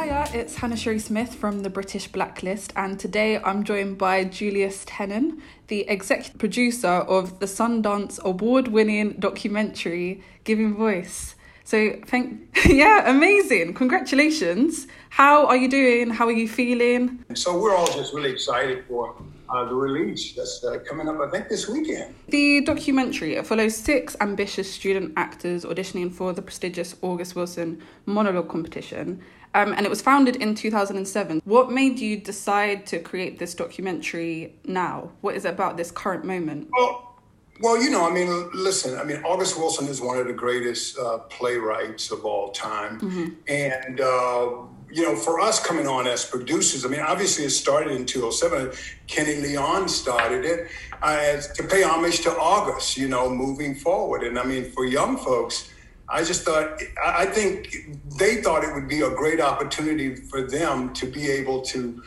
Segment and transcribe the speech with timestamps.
[0.00, 4.82] Hiya, it's Hannah Sherry Smith from the British Blacklist, and today I'm joined by Julius
[4.86, 11.34] Tennon, the executive producer of the Sundance award winning documentary Giving Voice.
[11.64, 13.74] So, thank, yeah, amazing.
[13.74, 14.86] Congratulations.
[15.10, 16.08] How are you doing?
[16.08, 17.22] How are you feeling?
[17.34, 19.14] So, we're all just really excited for
[19.50, 22.14] uh, the release that's uh, coming up, I think, this weekend.
[22.28, 29.20] The documentary follows six ambitious student actors auditioning for the prestigious August Wilson monologue competition.
[29.54, 31.42] Um, and it was founded in 2007.
[31.44, 35.10] What made you decide to create this documentary now?
[35.22, 36.68] What is it about this current moment?
[36.70, 37.16] Well,
[37.60, 40.98] well, you know, I mean, listen, I mean, August Wilson is one of the greatest
[40.98, 43.00] uh, playwrights of all time.
[43.00, 43.26] Mm-hmm.
[43.48, 44.50] And, uh,
[44.92, 48.72] you know, for us coming on as producers, I mean, obviously it started in 2007.
[49.06, 50.68] Kenny Leon started it
[51.02, 54.22] uh, to pay homage to August, you know, moving forward.
[54.22, 55.70] And I mean, for young folks,
[56.08, 57.72] I just thought, I think
[58.18, 62.02] they thought it would be a great opportunity for them to be able to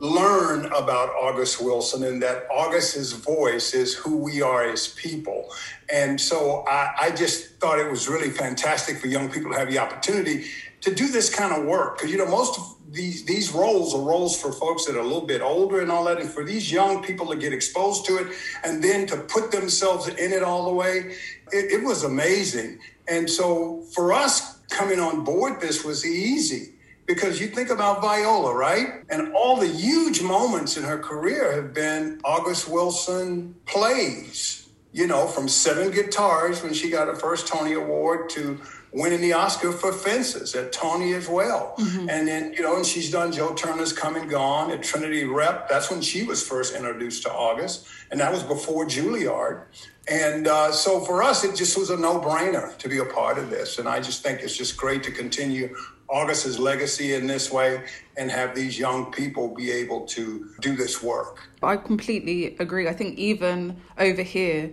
[0.00, 5.52] learn about August Wilson and that August's voice is who we are as people.
[5.92, 9.68] And so I, I, just thought it was really fantastic for young people to have
[9.68, 10.46] the opportunity
[10.82, 11.96] to do this kind of work.
[11.96, 15.04] Because, you know, most of these, these roles are roles for folks that are a
[15.04, 16.20] little bit older and all that.
[16.20, 18.28] And for these young people to get exposed to it
[18.64, 21.16] and then to put themselves in it all the way,
[21.50, 22.78] it, it was amazing.
[23.08, 26.74] And so for us coming on board this was easy
[27.08, 29.02] because you think about Viola, right?
[29.08, 35.26] And all the huge moments in her career have been August Wilson plays, you know,
[35.26, 38.60] from seven guitars when she got her first Tony Award to
[38.92, 41.74] winning the Oscar for Fences at Tony as well.
[41.78, 42.10] Mm-hmm.
[42.10, 45.68] And then, you know, and she's done Joe Turner's Come and Gone at Trinity Rep.
[45.68, 47.86] That's when she was first introduced to August.
[48.10, 49.64] And that was before Juilliard.
[50.10, 53.38] And uh, so for us, it just was a no brainer to be a part
[53.38, 53.78] of this.
[53.78, 55.74] And I just think it's just great to continue
[56.08, 57.82] August's legacy in this way
[58.16, 61.48] and have these young people be able to do this work.
[61.62, 62.88] I completely agree.
[62.88, 64.70] I think even over here,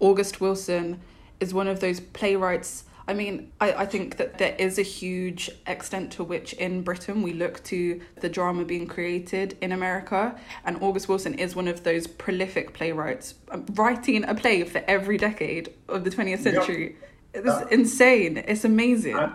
[0.00, 1.00] August Wilson
[1.40, 5.50] is one of those playwrights I mean, I, I think that there is a huge
[5.66, 10.38] extent to which in Britain we look to the drama being created in America.
[10.66, 15.16] And August Wilson is one of those prolific playwrights, um, writing a play for every
[15.16, 16.96] decade of the 20th century.
[17.32, 17.44] Yep.
[17.46, 18.44] It's uh, insane.
[18.46, 19.16] It's amazing.
[19.16, 19.32] Uh,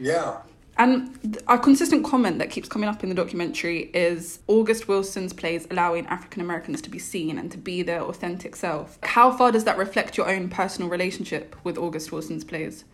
[0.00, 0.38] yeah.
[0.76, 5.66] And a consistent comment that keeps coming up in the documentary is August Wilson's plays
[5.70, 8.98] allowing African Americans to be seen and to be their authentic self.
[9.04, 12.84] How far does that reflect your own personal relationship with August Wilson's plays?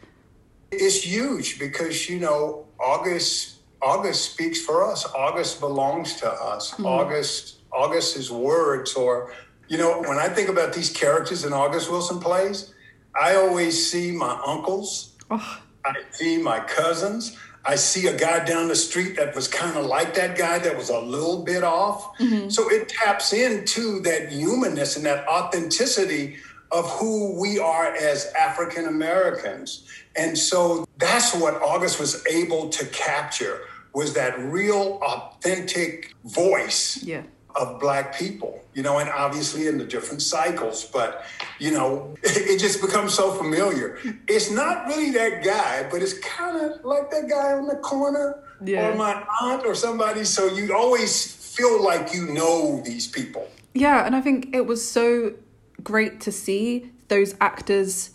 [0.70, 5.06] It's huge because you know August August speaks for us.
[5.14, 6.72] August belongs to us.
[6.72, 6.86] Mm-hmm.
[6.86, 9.32] August August's words or
[9.68, 12.74] you know when I think about these characters in August Wilson plays,
[13.20, 15.16] I always see my uncles.
[15.30, 15.62] Oh.
[15.84, 17.36] I see my cousins.
[17.64, 20.76] I see a guy down the street that was kind of like that guy that
[20.76, 22.16] was a little bit off.
[22.18, 22.48] Mm-hmm.
[22.48, 26.36] So it taps into that humanness and that authenticity
[26.72, 29.86] of who we are as African Americans.
[30.16, 37.22] And so that's what August was able to capture was that real authentic voice yeah.
[37.56, 41.24] Of black people, you know, and obviously in the different cycles, but
[41.58, 43.98] you know, it, it just becomes so familiar.
[44.28, 48.42] It's not really that guy, but it's kind of like that guy on the corner
[48.64, 48.88] yeah.
[48.88, 50.24] or my aunt or somebody.
[50.24, 53.48] So you always feel like you know these people.
[53.74, 55.34] Yeah, and I think it was so
[55.82, 58.10] great to see those actors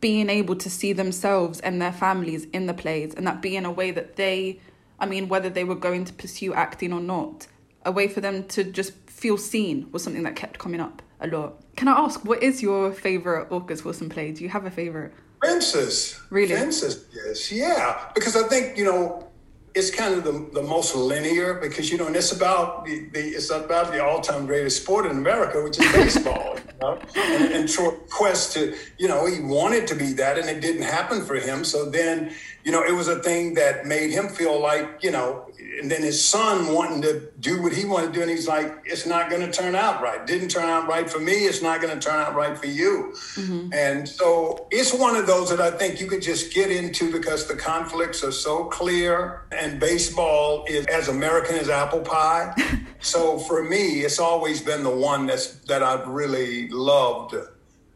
[0.00, 3.70] being able to see themselves and their families in the plays and that being a
[3.70, 4.60] way that they
[4.98, 7.46] i mean whether they were going to pursue acting or not
[7.84, 11.26] a way for them to just feel seen was something that kept coming up a
[11.26, 14.70] lot can i ask what is your favorite august wilson play do you have a
[14.70, 15.12] favorite
[15.44, 16.18] Fences.
[16.30, 16.54] Really?
[16.54, 17.52] Fences, yes.
[17.52, 18.10] Yeah.
[18.14, 19.28] Because I think, you know,
[19.74, 23.20] it's kind of the, the most linear because you know, and it's about the, the
[23.20, 26.56] it's about the all time greatest sport in America, which is baseball.
[26.66, 27.00] you know?
[27.16, 30.82] And, and Troy Quest to you know he wanted to be that, and it didn't
[30.82, 31.64] happen for him.
[31.64, 32.32] So then
[32.64, 35.46] you know, it was a thing that made him feel like, you know,
[35.80, 38.82] and then his son wanting to do what he wanted to do, and he's like,
[38.86, 40.26] it's not going to turn out right.
[40.26, 41.44] Didn't turn out right for me.
[41.44, 43.12] It's not going to turn out right for you.
[43.34, 43.72] Mm-hmm.
[43.74, 47.46] And so it's one of those that I think you could just get into because
[47.46, 52.54] the conflicts are so clear, and baseball is as American as apple pie.
[53.00, 57.34] so for me, it's always been the one that's that I've really loved.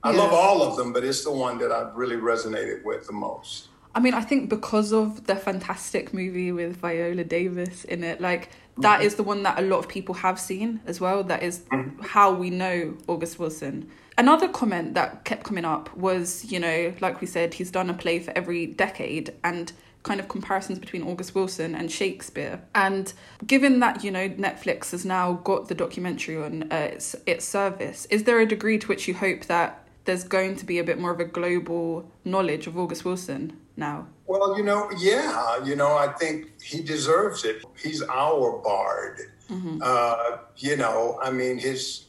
[0.02, 0.18] I yeah.
[0.18, 3.68] love all of them, but it's the one that I've really resonated with the most.
[3.94, 8.50] I mean, I think because of the fantastic movie with Viola Davis in it, like
[8.78, 9.06] that mm-hmm.
[9.06, 11.24] is the one that a lot of people have seen as well.
[11.24, 12.02] That is mm-hmm.
[12.02, 13.90] how we know August Wilson.
[14.16, 17.94] Another comment that kept coming up was, you know, like we said, he's done a
[17.94, 22.60] play for every decade, and kind of comparisons between August Wilson and Shakespeare.
[22.74, 23.12] And
[23.46, 28.06] given that, you know, Netflix has now got the documentary on uh, its, its service,
[28.06, 30.98] is there a degree to which you hope that there's going to be a bit
[30.98, 34.06] more of a global knowledge of August Wilson now?
[34.26, 37.64] Well, you know, yeah, you know, I think he deserves it.
[37.80, 39.20] He's our bard.
[39.48, 39.78] Mm-hmm.
[39.82, 42.08] Uh, you know, I mean, his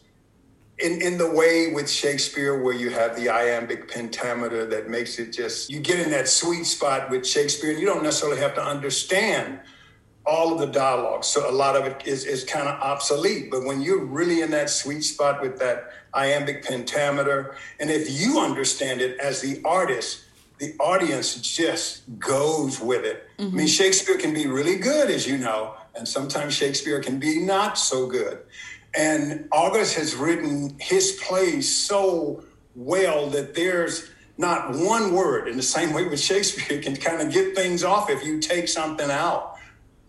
[0.80, 5.34] in, in the way with Shakespeare where you have the iambic pentameter that makes it
[5.34, 8.64] just, you get in that sweet spot with Shakespeare and you don't necessarily have to
[8.64, 9.60] understand
[10.26, 11.26] all of the dialogue.
[11.26, 13.52] So a lot of it is, is kind of obsolete.
[13.52, 18.40] But when you're really in that sweet spot with that iambic pentameter, and if you
[18.40, 20.26] understand it as the artist,
[20.60, 23.28] the audience just goes with it.
[23.38, 23.42] Mm-hmm.
[23.42, 23.66] I mean, mm-hmm.
[23.68, 28.08] Shakespeare can be really good, as you know, and sometimes Shakespeare can be not so
[28.08, 28.40] good.
[28.96, 32.44] And August has written his plays so
[32.76, 37.34] well that there's not one word in the same way with Shakespeare can kind of
[37.34, 39.56] get things off if you take something out.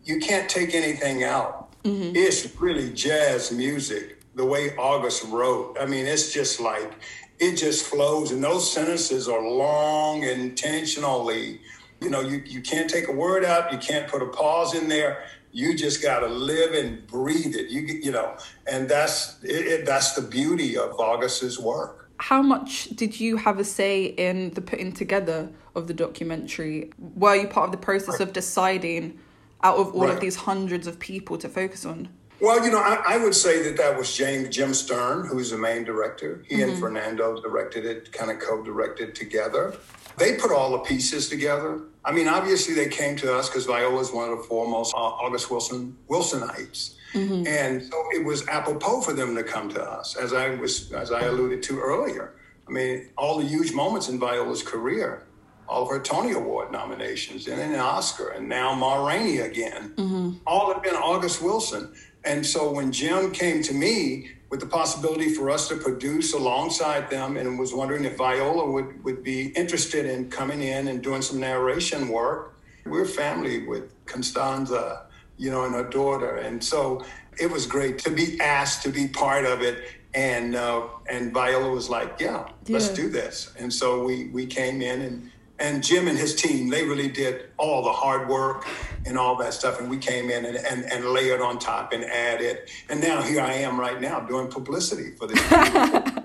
[0.05, 1.81] You can't take anything out.
[1.83, 2.15] Mm-hmm.
[2.15, 5.77] It's really jazz music, the way August wrote.
[5.81, 6.93] I mean, it's just like,
[7.41, 8.31] it just flows.
[8.31, 11.61] And those sentences are long intentionally.
[12.01, 14.89] You know, you, you can't take a word out, you can't put a pause in
[14.89, 17.71] there you just got to live and breathe it.
[17.71, 18.37] You you know,
[18.71, 22.09] and that's it, it, that's the beauty of August's work.
[22.19, 26.93] How much did you have a say in the putting together of the documentary?
[26.99, 28.21] Were you part of the process right.
[28.21, 29.19] of deciding
[29.63, 30.15] out of all right.
[30.15, 32.09] of these hundreds of people to focus on?
[32.41, 35.59] Well, you know, I, I, would say that that was James Jim Stern, who's the
[35.59, 36.43] main director.
[36.49, 36.71] He mm-hmm.
[36.71, 39.75] and Fernando directed it, kind of co-directed together.
[40.17, 41.81] They put all the pieces together.
[42.05, 44.99] I mean, obviously they came to us because Viola is one of the foremost uh,
[44.99, 46.97] August Wilson Wilsonites.
[47.13, 47.47] Mm-hmm.
[47.47, 51.13] And so it was apropos for them to come to us, as I was as
[51.13, 52.35] I alluded to earlier.
[52.69, 55.27] I mean, all the huge moments in Viola's career,
[55.69, 59.93] all of her Tony Award nominations, and then an Oscar, and now Ma Rainey again,
[59.97, 60.33] mm-hmm.
[60.47, 61.93] all have been August Wilson.
[62.25, 67.09] And so when Jim came to me with the possibility for us to produce alongside
[67.09, 71.23] them and was wondering if Viola would, would be interested in coming in and doing
[71.23, 72.59] some narration work.
[72.85, 75.07] We're family with Constanza,
[75.39, 76.37] you know, and her daughter.
[76.37, 77.05] And so
[77.39, 79.85] it was great to be asked to be part of it.
[80.13, 83.55] And uh, and Viola was like, yeah, yeah, let's do this.
[83.57, 85.31] And so we, we came in and
[85.61, 88.67] and Jim and his team, they really did all the hard work
[89.05, 89.79] and all that stuff.
[89.81, 92.69] And we came in and, and, and layered on top and added.
[92.89, 95.41] And now here I am right now doing publicity for this.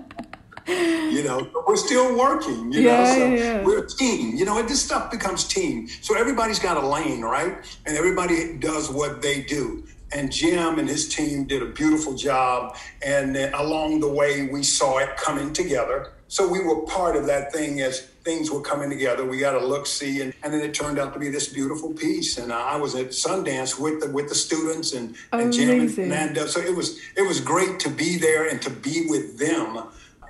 [0.66, 3.62] you know, we're still working, you yeah, know, so yeah.
[3.62, 5.86] we're a team, you know, and this stuff becomes team.
[6.00, 7.58] So everybody's got a lane, right?
[7.84, 9.86] And everybody does what they do.
[10.12, 12.76] And Jim and his team did a beautiful job.
[13.04, 16.12] And along the way, we saw it coming together.
[16.28, 19.24] So we were part of that thing as things were coming together.
[19.24, 21.94] We got a look see, and, and then it turned out to be this beautiful
[21.94, 22.36] piece.
[22.36, 25.96] And uh, I was at Sundance with the with the students and, and Jim and
[25.96, 26.48] Nanda.
[26.48, 29.84] So it was it was great to be there and to be with them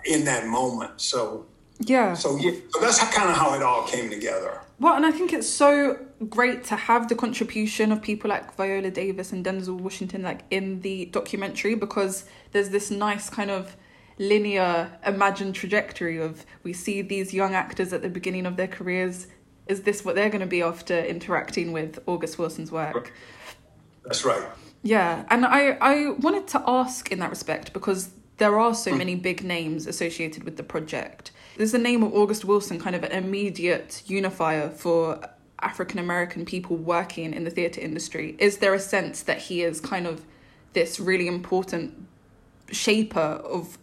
[0.04, 1.00] in that moment.
[1.00, 1.46] So
[1.80, 2.14] yeah.
[2.14, 4.60] So yeah, so that's kind of how it all came together.
[4.78, 5.98] Well, and I think it's so
[6.28, 10.82] great to have the contribution of people like Viola Davis and Denzel Washington like in
[10.82, 13.74] the documentary because there's this nice kind of
[14.18, 19.26] linear imagined trajectory of we see these young actors at the beginning of their careers.
[19.66, 23.12] Is this what they're going to be after interacting with august wilson's work?
[24.04, 24.42] That's right.
[24.82, 28.98] Yeah and i i wanted to ask in that respect because there are so hmm.
[28.98, 31.32] many big names associated with the project.
[31.56, 35.20] There's the name of august wilson kind of an immediate unifier for
[35.60, 38.36] african american people working in the theatre industry.
[38.38, 40.24] Is there a sense that he is kind of
[40.72, 42.06] this really important
[42.70, 43.78] shaper of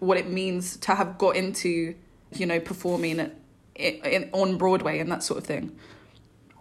[0.00, 1.94] what it means to have got into,
[2.32, 5.76] you know, performing it, in, on Broadway and that sort of thing.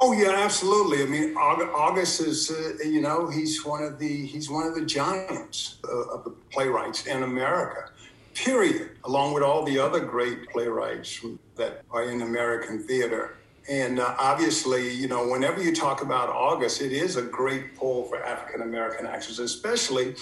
[0.01, 1.03] Oh yeah, absolutely.
[1.03, 4.85] I mean, August is, uh, you know, he's one of the he's one of the
[4.85, 7.91] giants uh, of the playwrights in America.
[8.33, 8.91] Period.
[9.05, 13.37] Along with all the other great playwrights that are in American theater.
[13.69, 18.03] And uh, obviously, you know, whenever you talk about August, it is a great pull
[18.03, 20.15] for African American actors, especially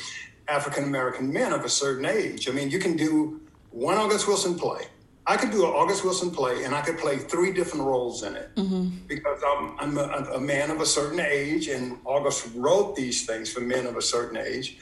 [0.47, 2.49] African American men of a certain age.
[2.49, 4.87] I mean, you can do one August Wilson play.
[5.25, 8.35] I could do an August Wilson play and I could play three different roles in
[8.35, 8.89] it mm-hmm.
[9.07, 13.49] because I'm, I'm a, a, man of a certain age and August wrote these things
[13.51, 14.77] for men of a certain age.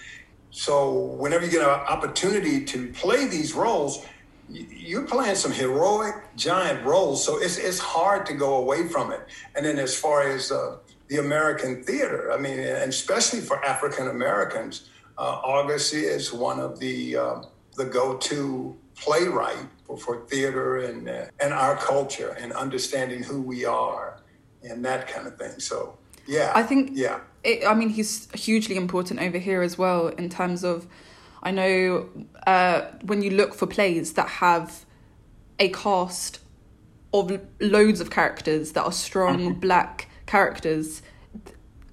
[0.49, 4.03] So whenever you get an opportunity to play these roles,
[4.49, 7.23] you're playing some heroic giant roles.
[7.23, 9.21] So it's, it's hard to go away from it.
[9.55, 10.77] And then as far as uh,
[11.07, 14.89] the American theater, I mean, and especially for African Americans,
[15.23, 17.41] August is one of the uh,
[17.75, 23.65] the go-to playwright for, for theater and uh, and our culture and understanding who we
[23.65, 24.21] are
[24.63, 25.59] and that kind of thing.
[25.59, 25.97] So
[26.27, 27.19] yeah, I think yeah.
[27.43, 30.87] It, I mean, he's hugely important over here as well in terms of.
[31.43, 32.07] I know
[32.45, 34.85] uh, when you look for plays that have
[35.57, 36.39] a cast
[37.13, 39.59] of loads of characters that are strong mm-hmm.
[39.59, 41.01] black characters,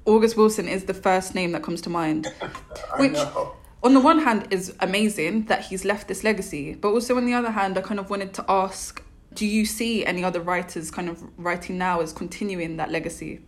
[0.05, 2.27] August Wilson is the first name that comes to mind.
[2.97, 3.54] which, know.
[3.83, 7.35] on the one hand, is amazing that he's left this legacy, but also on the
[7.35, 9.02] other hand, I kind of wanted to ask
[9.35, 13.40] do you see any other writers kind of writing now as continuing that legacy?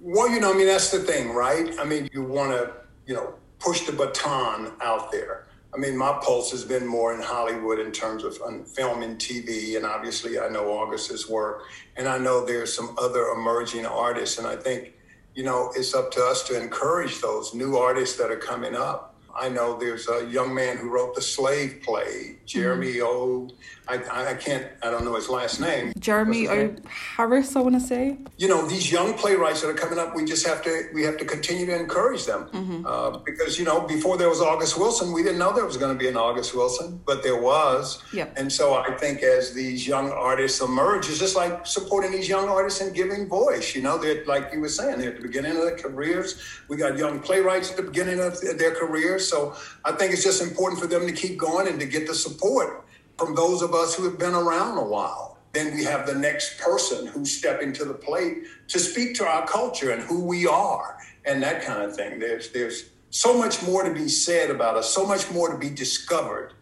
[0.00, 1.74] Well, you know, I mean, that's the thing, right?
[1.78, 2.72] I mean, you want to,
[3.06, 5.46] you know, push the baton out there.
[5.72, 9.18] I mean, my pulse has been more in Hollywood in terms of um, film and
[9.18, 11.62] TV, and obviously I know August's work,
[11.96, 14.94] and I know there's some other emerging artists, and I think,
[15.34, 19.09] you know, it's up to us to encourage those new artists that are coming up.
[19.38, 23.06] I know there's a young man who wrote the Slave play, Jeremy mm-hmm.
[23.06, 23.50] O.
[23.88, 25.92] I, I can't, I don't know his last name.
[25.98, 26.76] Jeremy O.
[26.86, 28.18] Harris, I want to say.
[28.38, 31.16] You know, these young playwrights that are coming up, we just have to, we have
[31.16, 32.48] to continue to encourage them.
[32.52, 32.86] Mm-hmm.
[32.86, 35.92] Uh, because, you know, before there was August Wilson, we didn't know there was going
[35.92, 38.00] to be an August Wilson, but there was.
[38.12, 38.34] Yep.
[38.36, 42.48] And so I think as these young artists emerge, it's just like supporting these young
[42.48, 43.74] artists and giving voice.
[43.74, 46.40] You know, they're, like you were saying, they're at the beginning of their careers.
[46.68, 49.19] We got young playwrights at the beginning of their careers.
[49.20, 52.14] So I think it's just important for them to keep going and to get the
[52.14, 52.86] support
[53.18, 55.38] from those of us who have been around a while.
[55.52, 59.46] Then we have the next person who's stepping to the plate to speak to our
[59.46, 62.18] culture and who we are and that kind of thing.
[62.18, 65.68] There's there's so much more to be said about us, so much more to be
[65.70, 66.52] discovered.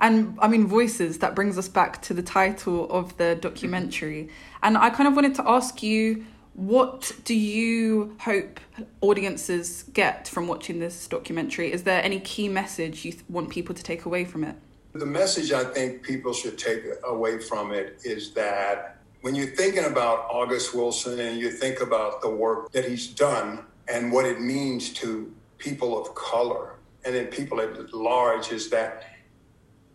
[0.00, 4.28] And I mean, voices, that brings us back to the title of the documentary.
[4.62, 6.24] And I kind of wanted to ask you
[6.58, 8.58] what do you hope
[9.00, 11.72] audiences get from watching this documentary?
[11.72, 14.56] Is there any key message you th- want people to take away from it?
[14.92, 19.84] The message I think people should take away from it is that when you're thinking
[19.84, 24.40] about August Wilson and you think about the work that he's done and what it
[24.40, 26.74] means to people of color
[27.04, 29.04] and then people at large, is that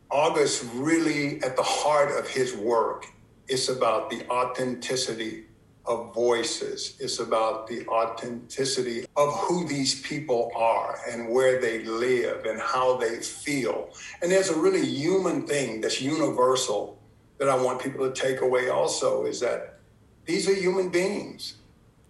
[0.10, 3.06] August really, at the heart of his work,
[3.50, 5.44] is about the authenticity
[5.86, 6.96] of voices.
[7.00, 12.98] It's about the authenticity of who these people are and where they live and how
[12.98, 13.90] they feel.
[14.22, 17.00] And there's a really human thing that's universal
[17.38, 19.80] that I want people to take away also is that
[20.26, 21.56] these are human beings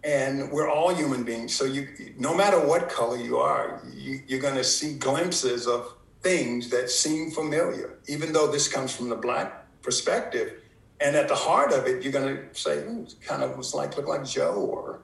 [0.03, 1.55] and we're all human beings.
[1.55, 1.87] So you,
[2.17, 6.89] no matter what color you are, you, you're going to see glimpses of things that
[6.89, 10.62] seem familiar, even though this comes from the black perspective
[11.03, 13.97] and at the heart of it, you're going to say, it kind of was like,
[13.97, 15.01] look like Joe, or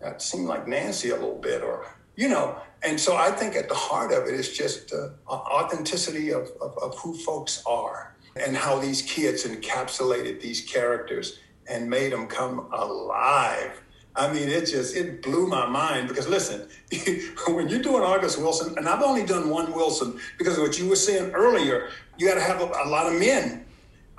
[0.00, 2.56] that seemed like Nancy a little bit, or, you know.
[2.84, 6.78] And so I think at the heart of it is just uh, authenticity of, of,
[6.78, 12.68] of who folks are and how these kids encapsulated these characters and made them come
[12.72, 13.82] alive.
[14.16, 16.68] I mean, it just it blew my mind because listen,
[17.48, 20.88] when you're doing August Wilson, and I've only done one Wilson because of what you
[20.88, 23.64] were saying earlier, you got to have a, a, lot of men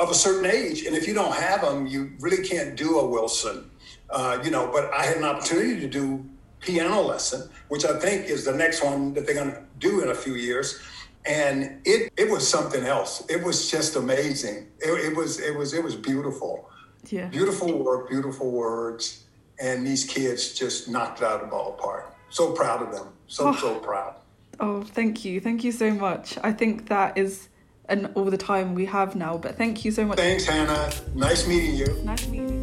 [0.01, 0.85] of a certain age.
[0.85, 3.69] And if you don't have them, you really can't do a Wilson.
[4.09, 6.25] Uh, you know, but I had an opportunity to do
[6.59, 10.09] piano lesson, which I think is the next one that they're going to do in
[10.09, 10.79] a few years.
[11.25, 13.23] And it it was something else.
[13.29, 14.67] It was just amazing.
[14.79, 16.67] It, it was it was it was beautiful.
[17.09, 17.27] Yeah.
[17.27, 19.23] Beautiful work, beautiful words,
[19.59, 22.05] and these kids just knocked it out of the ballpark.
[22.29, 23.09] So proud of them.
[23.27, 23.55] So oh.
[23.55, 24.15] so proud.
[24.59, 26.37] Oh, thank you, thank you so much.
[26.43, 27.49] I think that is
[27.89, 29.37] and all the time we have now.
[29.37, 30.17] But thank you so much.
[30.17, 30.91] Thanks, Hannah.
[31.15, 31.87] Nice meeting you.
[32.03, 32.60] Nice meeting you.